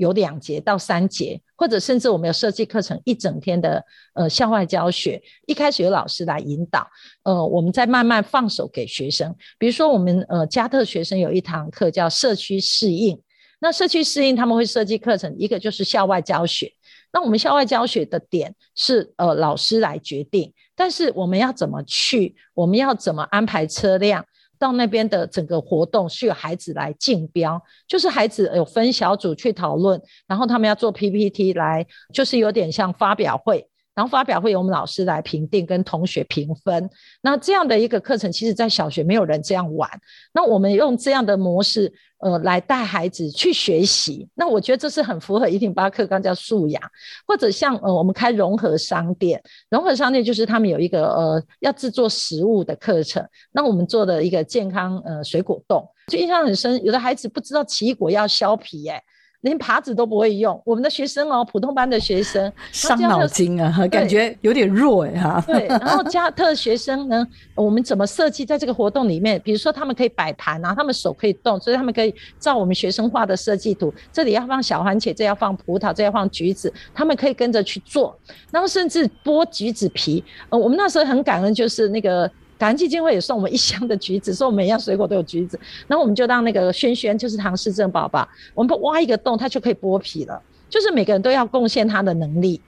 [0.00, 3.84] 有两节到三节或者甚至我们有设计课程一整天的
[4.14, 6.88] 呃校外教学，一开始有老师来引导，
[7.22, 9.36] 呃，我们再慢慢放手给学生。
[9.58, 13.20] 比如说我们呃加特学生有一堂课叫社区适应，
[13.60, 16.72] 那社区适应他们会设计课程，一个就是校外教学。
[17.12, 24.24] 那我们校外教学的点是呃老师来决定，但是我们要怎么去，我们要怎么安排车辆。
[24.60, 33.69] 到那边的整个活动是有孩子来竞标，就是孩子有分小组去讨论，然后他们要做 PPT 来，就是有点像发表会。
[33.94, 36.88] 然后发表会由我们老师来评定，跟同学评分。
[37.20, 39.90] 那这样的一个课程，其实在小学没有人这样玩。
[40.32, 44.28] 那我们用这样的模式，呃，来带孩子去学习。
[44.34, 46.82] 那我觉得这是很符合一零八课纲叫素养，
[47.26, 53.26] 或者像呃，我们开融合商店，融合商店就是他们有一个呃要制作食物的课程。
[53.52, 56.82] 那我们做的一个健康呃水果冻，就印象很深。
[56.84, 59.02] 有的孩子不知道奇异果要削皮，哎。
[59.42, 65.42] 连耙子都不会用，我们的学生哦，普通班的学生伤脑筋啊，感觉有点弱哎哈。
[65.46, 69.40] 对，然后加特学生呢，我们怎么设计在这个活动里面？
[69.42, 78.14] 比如说他们可以摆盘啊，他们手可以动，所以他们可以照我们学生画的设计图，这里要放小番茄，这要放葡萄，这要放橘子，他们可以跟着去做，
[78.50, 80.22] 然后甚至剥橘子皮。
[80.50, 82.30] 呃，我们那时候很感恩，就是那个。
[82.60, 85.58] 感恩基金会也送我们一箱的橘子，说我们每样水果都有橘子。
[85.86, 90.38] 然后我们就让那个轩轩，就是唐氏症宝宝，我们挖一个洞，他就可以剥皮了。
[90.68, 92.60] 就是每个人都要贡献他的能力，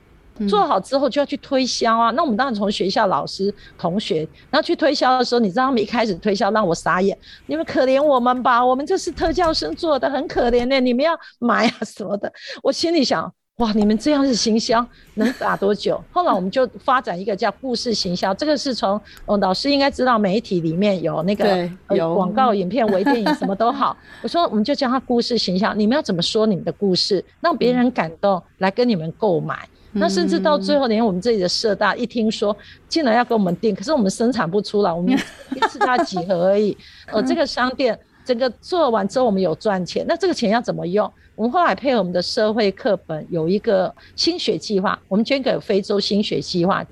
[0.48, 2.10] 做好之后就要去推销啊。
[2.12, 12.32] 那我们当然从学校老师、同学，然后去推销的时候，你知道他们一开始推销让我傻眼，你们可怜我们吧，我们这是特教生做的，很可怜的，你们要买啊什么的。
[12.62, 13.30] 我心里想。
[13.62, 16.02] 哇，你们这样是行销能打多久？
[16.10, 23.96] 后来我们就发展一个叫故事行销，这个是从哦，老师应该知道媒体里面有那个有广告影片、微电影什么都好。
[24.20, 29.56] 我说我们就叫它故事行销，你们要怎么说你们的故事，让别人感动来跟你们购买？
[29.92, 32.56] 那甚至到最后，连我们这里的社大一听说
[32.88, 35.12] 竟然要跟我们订，可是我们生产不出来，我们
[35.54, 36.76] 一次大几盒而已。
[37.06, 41.08] 呃，这个商店整个做完之后，我们有赚钱，那这个钱要怎么用？
[41.34, 46.84] 我们后来配合我们的社会课本，有一个新学计划，我们捐给非洲新学计划。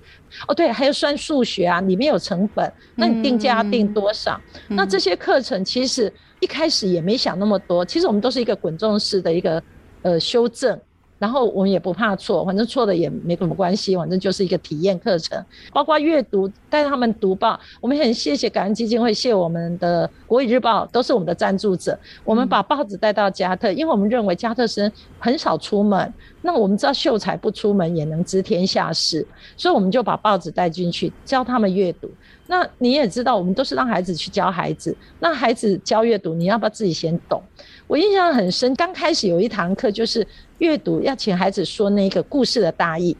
[0.49, 4.41] 哦，对，还有算数学啊，里面有成本，那你定价要定多少？
[4.69, 9.63] 那这些课程其实一开始也没想那么多，其实我们都是一个滚动式的一个
[10.03, 10.79] 呃修正。
[11.21, 17.61] 然后我们也不怕错，反正错的也没什么关系，反正就是一个体验课程，包括阅读带他们读报。
[17.79, 21.97] 我们很谢谢感恩基金会，谢我们的国语日报都是我们的赞助者。
[22.25, 29.27] 我们把报纸带到加特，因为我们认为加特生很少出门，那我们知道秀才不出门也能知天下事，
[29.59, 32.11] 所以我们就把报纸带进去教他们阅读。
[32.47, 37.41] 那你也知道，我们都是让孩子去教孩子，那孩子教阅读，你要不要自己先懂？
[37.91, 40.25] 我印象很深，刚开始有一堂课就是
[40.59, 43.17] 阅读，要请孩子说那个故事的大意。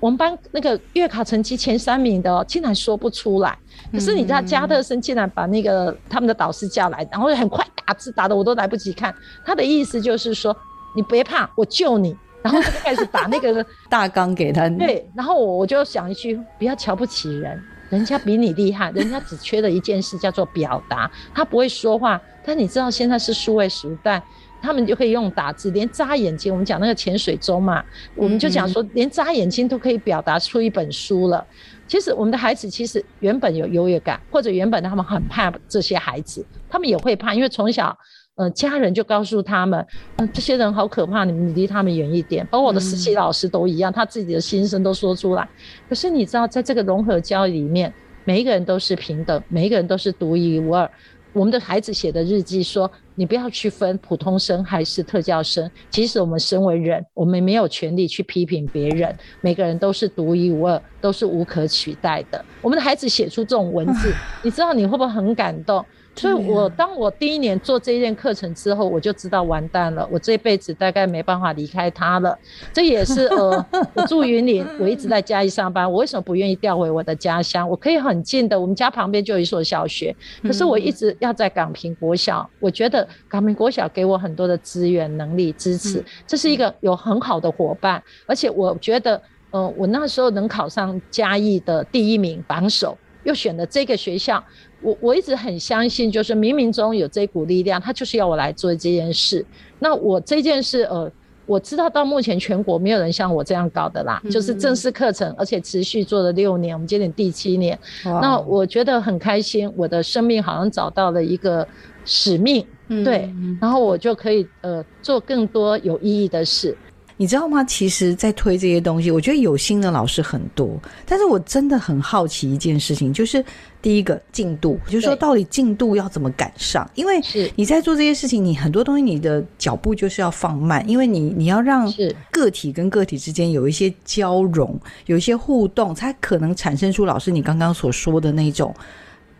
[0.00, 3.54] 我们班那个月考成绩前三名的哦，竟然说不出来。
[3.92, 9.14] 可是你知道加特森竟然把那个他们的导师叫来，然后很快打字打的我都来不及看。
[9.44, 10.56] 他的意思就是说，
[10.96, 12.16] 你别怕，我救你。
[12.40, 14.70] 然后他就开始打那个 大纲给他。
[14.70, 17.62] 对，然后我我就想一句，不要瞧不起人。
[17.90, 21.10] 人家比你厉害， 人家只缺的一件事叫做表达。
[21.34, 24.22] 他不会说话，但你知道现在是数位时代，
[24.60, 26.52] 他们就可以用打字，连眨眼睛。
[26.52, 31.44] 我们讲那个潜水钟嘛，我们就讲说，连眨眼睛都可以表达出一本书了。
[31.86, 37.96] 其实我们的孩子其实原本有优越感，或者原本他们很怕这些孩子，他们也会怕，因为从小。
[38.36, 42.44] 呃，家人就告诉他们，嗯，这些人好可怕，你们离他们远一点。
[42.50, 45.48] 包括我的实习老师都一样，他自己的心声都说出来。
[45.88, 47.92] 可是你知道，在这个融合教育里面，
[48.24, 50.90] 每一个人都是平等，每一个人都是独一无二。
[51.32, 55.68] 我们的孩子写的日记说，你不要区分普通生还是特教生。
[55.90, 59.16] 即使我们身为人，我们没有权利去批评别人。
[59.40, 62.44] 每个人都是独一无二，都是无可取代的。
[62.62, 65.84] 我们的孩子写出这种文字，你知道你会不会很感动？
[66.16, 72.38] 所以，我当我第一年做这一件课程之后，我就知道完蛋了，我这辈子大概没办法离开他了。
[72.72, 77.68] 这也是呃，我住云林，我一直在嘉义上班，我为什么不愿意调回我的家乡？
[77.68, 82.48] 我可以很近的，我们家旁边就有一所小学，可是我一直要在港平国小。
[82.60, 89.20] 我觉得港平国小给我很多的资源、能力、支持，这是一个有很好的伙伴，而且我觉得，
[89.50, 94.42] 呃，我那时候能考上嘉义的第一名榜首，又选了这个学校。
[94.84, 99.44] 我我一直很相信，就是冥冥中有这股力量，他就是要我来做这件事。
[99.78, 101.10] 那我这件事，呃，
[101.46, 107.78] 我知道到目前全国没有人像我这样搞的啦，就是正式课程，而且持续做了六年，我们今年第七年。
[108.04, 111.66] 那我觉得很开心，我的生命好像找到了一个
[112.04, 116.76] 使命，对，然后我就可以呃做更多有意义的事。
[117.16, 117.62] 你知道吗？
[117.62, 123.44] 其实，在推这些东西，我觉得有心的老师很多，但是我真的很好奇一件事情，就是
[123.80, 126.88] 第一个进度，就是说到底进度要怎么赶上？
[126.94, 127.20] 因为
[127.54, 131.92] 你在做这些事情，你很多东西你的脚步就是要放慢，因为你你要让
[132.32, 138.74] 个体跟个体之间有一些交融，有一些互动，才可能产生出老师你刚刚所说的那种。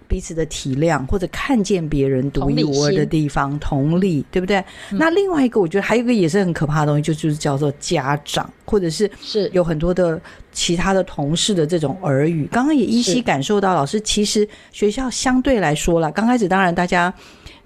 [0.07, 4.63] 彼此的体谅，或者看见别人独一无二的地方，同理，对不对？
[4.91, 10.21] 那另外一个，我觉得还有一个也是很可怕的东西，就就是叫做家长，或者是是有很多的
[10.53, 12.49] 其他的同事的这种耳语。
[12.53, 17.13] 刚刚也依稀感受到，老师其实学校相对来说了，刚开始当然大家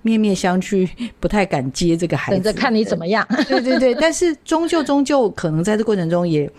[0.02, 0.88] 面面相觑，
[1.20, 3.26] 不太敢接这个孩子，等着看你怎么样。
[3.48, 6.50] 对对对，但是终究终究可能在这过程中也。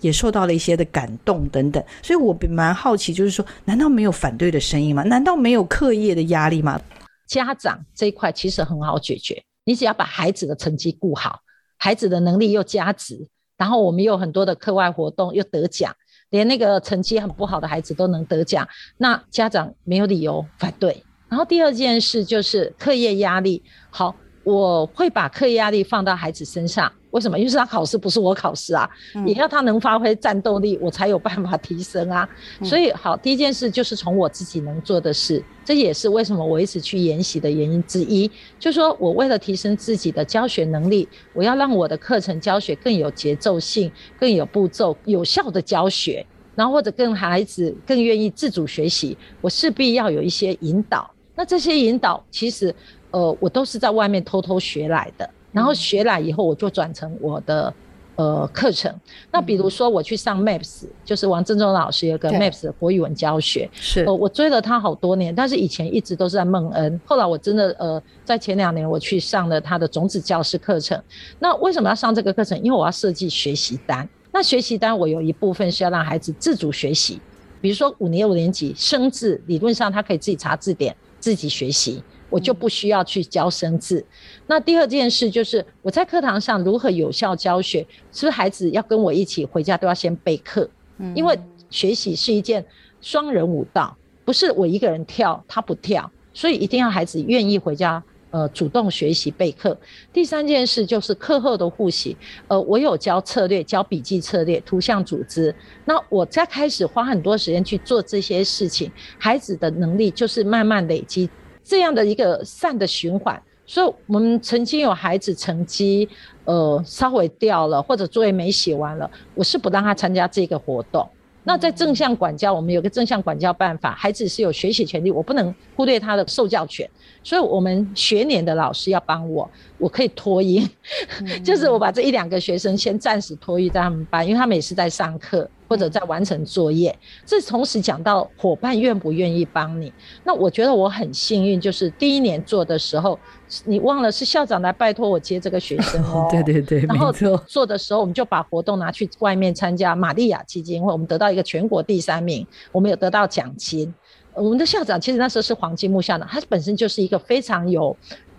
[0.00, 5.02] 也受到了一些的感动等等，所以我蛮好奇，就是说，难道没有反对的声音吗？
[5.02, 6.80] 难道没有课业的压力吗？
[7.26, 11.40] 家长这一块其实很好解决，你只要把孩子的成绩顾好，
[11.76, 15.94] 孩子的能力又加值，然后我们有很多的课外活动又得奖，
[16.30, 21.02] 连那个成绩很不好的孩子都能得奖，那家长没有理由反对。
[21.28, 24.16] 然后第二件事就是课业压力，好，
[24.48, 26.90] 我会把课业压力放到孩子身上。
[27.10, 27.38] 为什么？
[27.38, 28.88] 因为是他考试，不是我考试啊。
[29.26, 32.26] 也要他能发挥战斗力，我才有办法提升啊。
[32.62, 38.30] 所以，好，第一件事就是从我自己能做的事，这也是为什么我一直去研习的原因之一。
[38.58, 46.24] 就说我为了提升自己的教学能力，我要让我的课程教学更有节奏性、更有步骤、有效的教学，
[46.54, 51.10] 然后或者跟孩子更愿意自主学习，我势必要有一些引导。
[51.34, 52.74] 那这些引导，其实，
[53.10, 55.28] 呃，我都是在外面偷偷学来的。
[55.50, 57.72] 然后学来以后，我就转成我的
[58.16, 58.94] 呃课程。
[59.32, 67.00] 那比如说我去上 Maps，就是王正中老师有个 Maps 的国语文教学，是我追了他好多年，但是以前一直都是在孟恩。
[67.06, 71.02] 后来我真的呃，在前两年我去上了他的种子教师课程。
[71.38, 72.62] 那为什么要上这个课程？
[72.62, 74.06] 因为我要设计学习单。
[74.30, 77.18] 那学习单我有一部分是要让孩子自主学习，
[77.62, 82.02] 比如说五年五年级生字，理论上他可以自己查字典，自己学习。
[82.30, 84.04] 我就不需要去教生字。
[84.46, 87.80] 那第二件事就是我在课堂上如何有效教学，
[88.12, 90.68] 是不是孩子要跟我一起回家都要先备课？
[90.98, 91.38] 嗯，因为
[91.70, 92.64] 学习是一件
[93.00, 99.78] 双人舞蹈，不是我一个人跳，他不跳，所以一定要孩子愿意回家，呃，主动学习备课。
[100.12, 102.16] 第三件事就是课后的复习，
[102.48, 105.54] 呃，我有教策略，教笔记策略、图像组织。
[105.84, 111.30] 那我在开始花很多时间去做这些事情，孩子的能力就是慢慢累积。
[111.68, 116.08] 这样的一个善的循环，所以我们曾经有孩子成绩
[116.46, 121.06] 呃稍微掉了，或者作业没写完了，我是不让他参加这个活动。
[121.44, 126.88] 那在正向管教，我们有个正向管教办法，孩子是有学习权利，我不能忽略他的受教权。
[127.22, 130.68] 所以，我们学年的老师要帮我，我可以托婴，
[131.44, 135.48] 就是我把这一两个学生先暂时托育在他们班，因为他们也是在上课。
[135.68, 139.92] 或者在完成作业，这同时讲到伙伴愿不愿意帮你。
[140.24, 143.20] 那我觉得我很幸运，就是第一年做的时候，
[143.66, 146.26] 你忘了是校长来拜托我接这个学生哦。
[146.32, 147.12] 对对对，然后
[147.46, 153.92] 做的时候，我们就把活动拿去外面参加玛利亚基金会，我们得到一个全国第三名，我们有得到奖金。
[154.32, 157.94] 我们的校长其实那时候是黄金木校长，他本身就是一个非常有。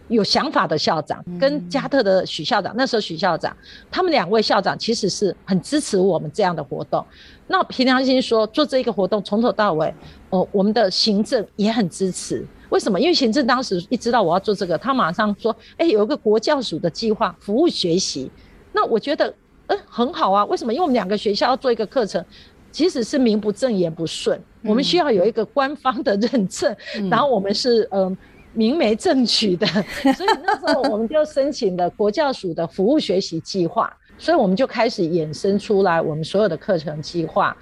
[0.10, 3.56] 有想法的校长跟加特的许校长，那时候许校长，
[3.90, 7.06] 他们两位校长其实是很支持我们这样的活动。
[7.48, 9.94] 那凭良心说，做这一个活动从头到尾，
[10.30, 12.46] 哦，我们的行政也很支持。
[12.70, 13.00] 为什么？
[13.00, 18.30] 因为行政当时一知道我要做这个，他马上说：“哎，有一个国教署的计划，服务学习。”
[18.74, 19.34] 那我觉得，
[19.68, 20.46] 嗯，很好啊。
[20.46, 20.74] 为什么？
[20.74, 22.24] 因为我们两个学校要做一个课程，
[22.72, 26.76] 即使是名不正言不顺，我们需要有一个官方的认证，
[27.10, 28.18] 然后我们是嗯。
[28.54, 29.66] 明媒正娶的，
[30.14, 37.56] 所以那时候我们就申请了国教署的服务学习计划，所以我们就开始衍生出来我们所有的课程计划。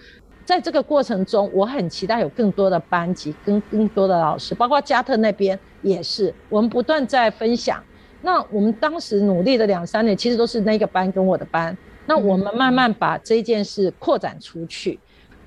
[0.46, 7.84] 在这个过程中，我很期待有更多的班级跟更多的老师，包括加特那边也是，我们不断在分享。
[8.22, 11.78] 那我们当时努力的两三年，其实都是那个班跟我的班。
[12.06, 14.98] 那我们慢慢把这件事扩展出去。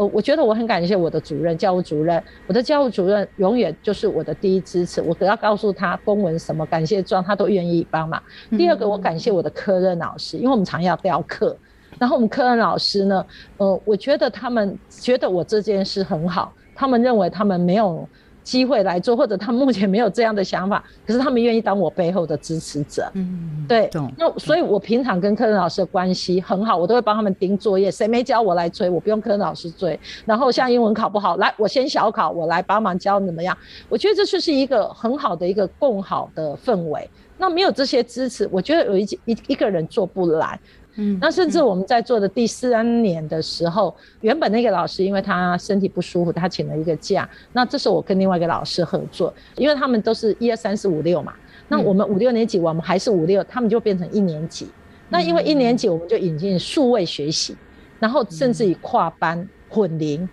[0.00, 5.02] 我我觉得我很感谢我的主任，教务主任，我的教务主任永远就是我的第一支持。
[5.02, 8.22] 我只要告诉他公文什么感谢状，他都愿意帮忙。
[8.56, 11.54] 第二个，我感谢我的科任老师，因为我们常要调课，
[11.98, 13.26] 然后我们科任老师呢，
[13.58, 18.08] 呃，我觉得他们觉得我这件事很好，他们认为他们没有。
[18.42, 23.10] 机会来做，或者他目前没有这样的想法， 可是他们愿意当我背后的支持者。
[23.14, 23.90] 嗯，对。
[24.16, 27.90] 那所以，我平常跟科任老师的关系很好，我都会帮他们盯作业。
[27.90, 29.98] 谁没教我来追，我不用科任老师追。
[30.24, 33.56] 然后像英文考不好，来我先小考，我来帮忙教怎么样？
[33.88, 37.08] 我觉得这就是一个很好的一个共好的氛围。
[37.38, 40.60] 那没有这些支持，我觉得有一一一个人做不来。
[41.02, 47.26] 嗯，那甚至我们在做的第三年的时候，原本那个老师因为他身体不舒服，他请了一个假。
[47.54, 51.32] 那这时候我跟另外一个老师合作，因为他们都是一二三四五六嘛。
[51.68, 54.68] 那我们五六年级，我们还是五六，他们就变成一年级。
[55.08, 57.56] 那因为一年级我们就引进数位学习，
[57.98, 60.28] 然后甚至于跨班混龄。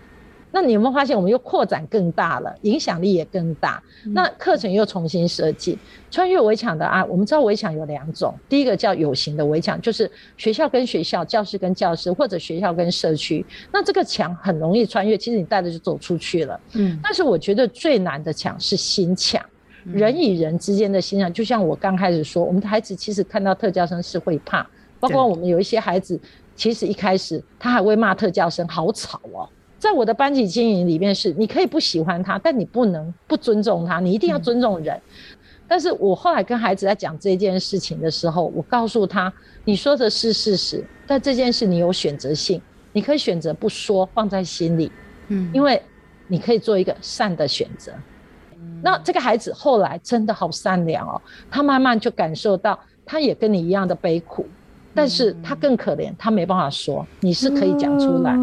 [0.52, 3.84] 那你有没有发现，我们又扩展更大了，影响力也更大。
[4.14, 5.78] 那课程又重新设计，
[6.10, 13.46] 穿越围墙的啊，我们知道围墙有两种，第一个叫有形的围墙，就是学校跟学校、教室跟教室，或者学校跟社区。
[13.72, 16.60] 那这个墙很容易穿越，其实你带着就走出去了。
[16.74, 16.98] 嗯。
[17.04, 19.44] 但是我觉得最难的墙是心墙，
[19.84, 21.32] 人与人之间的心墙。
[21.32, 24.66] 就像我刚开始说，我们的孩子其实看到特教生是会怕，
[25.00, 26.20] 包括我们有一些孩子，
[26.56, 29.48] 其实一开始他还会骂特教生好吵哦。
[29.80, 35.00] 在我的班级经营里面是，你可以不喜欢他，但你不能不尊重他，你一定要尊重人。
[35.68, 39.32] 但是我后来跟孩子在讲这件事情的时候，我告诉他，
[39.66, 42.62] 你说的是事实，但这件事你有选择性，
[42.94, 44.92] 你可以选择不说，放在心里，
[45.28, 45.82] 嗯，因为
[46.28, 47.92] 你可以做一个善的选择。
[48.82, 51.22] 那这个孩子后来真的好善良哦，
[51.52, 54.46] 他慢慢就感受到，他也跟你一样的悲苦。
[54.98, 58.36] 但是他更可怜，他没办法说，你是可以讲出来，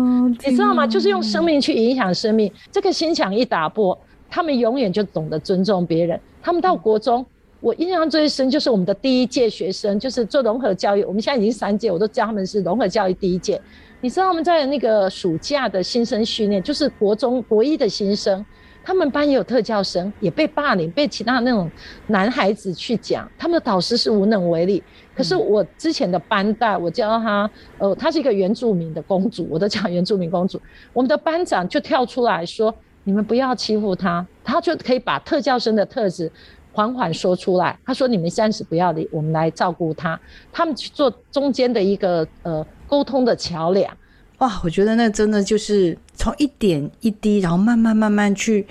[0.47, 0.87] 你知道吗？
[0.87, 3.99] 就是用生命去影响生命，这个心墙一打破，
[4.31, 6.19] 他们永远就懂得尊重别人。
[6.41, 7.27] 他们到国中，
[7.59, 13.61] 我印象最深就是我们的第一届学生，就是做融合教育，我们现在已经三届，我都教他们是融合教育第一届。
[14.01, 18.47] 你知道我们在那个暑假的新生训练，就是国中国一的新生。
[18.85, 21.71] 他们班也有特教生，也被霸凌，被其他那种
[22.09, 24.83] 男孩子去讲，他们的导师是无能为力。
[25.17, 30.61] 可是我之前的班带，我教他，呃，她是一个原住民的公主，我都讲原住民公主。
[30.93, 32.75] 我们的班长就跳出来说
[33.05, 36.31] ：“你们不要欺负她。”他就可以把特教生的特质
[36.73, 37.79] 缓缓说出来。
[37.87, 40.21] 他说：“你们暂时不要理，我们来照顾他。”
[40.53, 43.97] 他们去做中间的一个呃沟通的桥梁。
[44.39, 48.67] 哇，我觉得那真的就是从一点一滴，然后慢慢慢慢去，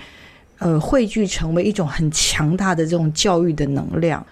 [0.58, 4.24] 呃，汇聚成为一种很强大的这种教育的能量。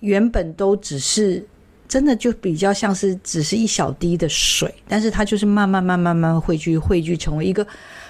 [0.00, 1.44] 原本都只是
[1.86, 7.66] 真的就比较像是只是一小滴的水，但是它就是慢慢慢慢慢汇聚汇聚成为一个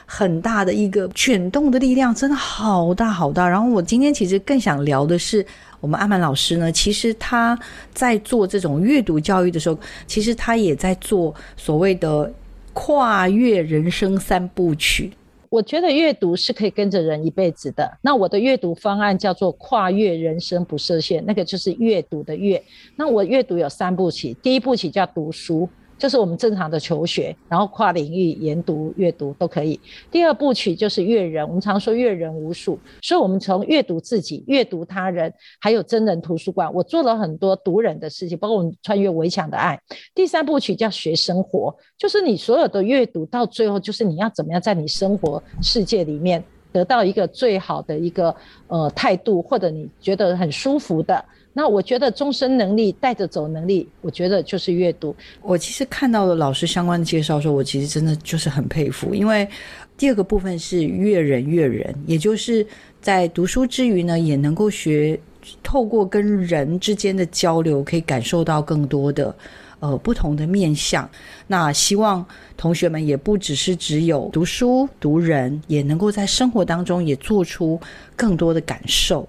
[0.07, 3.49] 很大的一个卷动的力量，真的好大好大。
[3.49, 5.45] 然后我今天其实更想聊的是，
[5.81, 7.59] 我们阿曼老师呢，其实他
[7.93, 12.33] 在做这种阅读教育的时候，其实他也在做所谓的。
[12.75, 15.13] 跨越人生三部曲，
[15.49, 17.97] 我觉得阅读是可以跟着人一辈子的。
[18.03, 22.63] 那我的阅读方案叫做跨越人生不设限，那个就是阅读的阅。
[22.97, 25.67] 那我阅读有三部曲，第一部曲叫读书。
[25.97, 29.79] 就是我们正常的求学，然后跨领域研读、阅读都可以。
[30.11, 39.81] 第二部曲就是阅人，我们常说阅人无数，所以我们从阅读自己、阅读他人，还有真人图书馆，我做了很多读人的事情，包括我们穿越围墙的爱。
[40.15, 46.43] 第三部曲叫学生活，就是你所有的阅读到最后，就是你要怎么样在你生活世界里面
[46.75, 48.35] 得到一个最好的一个
[48.67, 51.25] 呃态度，或者你觉得很舒服的。
[51.53, 55.15] 那我觉得终身能力带着走能力，我觉得就是阅读。
[55.41, 59.49] 我其实看到了老师相关的介绍时候，我其实真的就是很佩服，因为
[59.97, 62.67] 第二个部分是阅人阅人，也就是
[63.01, 65.17] 在读书之余呢，也能够学
[65.63, 69.33] 透过跟人之间的交流，可以感受到更多的
[69.81, 71.09] 呃不同的面相。
[71.47, 72.25] 那希望
[72.57, 77.81] 同学们也不只是只有读书读人，也能够在生活当中也做出
[78.17, 79.29] 更多的感受。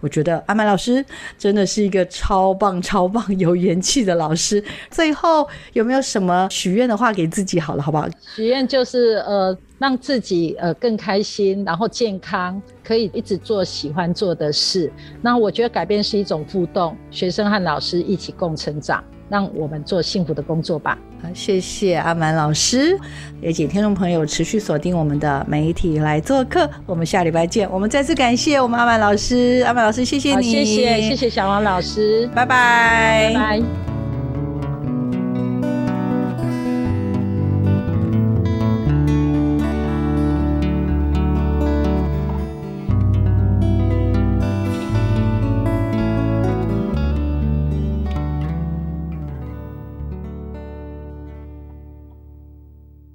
[0.00, 1.04] 我觉得阿麦老师
[1.38, 4.62] 真的是一个超棒、超棒、有元气的老师。
[4.90, 7.58] 最后有没有什么许愿的话给自己？
[7.58, 8.06] 好了，好不好？
[8.36, 14.92] 许愿就是呃，让自己呃更开心，然后健康，可以一直做喜欢做的事。
[15.22, 19.02] 那我觉得改变是一种互动，学生和老师一起共成长。
[19.28, 20.98] 让我们做幸福的工作吧。
[21.22, 22.98] 好，谢谢阿满老师，
[23.40, 26.68] 也请听众朋友持续锁定我们的媒体来做客。
[26.84, 27.70] 我们下礼拜见。
[27.70, 34.05] 我们再次感谢我们阿满老师，阿满老师，谢谢你，谢谢谢谢小王老师，拜拜，拜拜。